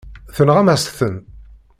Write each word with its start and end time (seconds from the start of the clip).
Tenɣam-as-ten. 0.35 1.15